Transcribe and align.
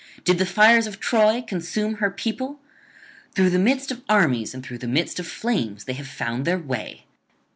Did 0.23 0.39
the 0.39 0.47
fires 0.47 0.87
of 0.87 0.99
Troy 0.99 1.43
consume 1.45 1.97
her 1.97 2.09
people? 2.09 2.59
Through 3.35 3.51
the 3.51 3.59
midst 3.59 3.91
of 3.91 4.01
armies 4.09 4.55
and 4.55 4.65
through 4.65 4.79
the 4.79 4.87
midst 4.87 5.19
of 5.19 5.27
flames 5.27 5.83
they 5.83 5.93
have 5.93 6.07
found 6.07 6.43
their 6.43 6.57
way. 6.57 7.05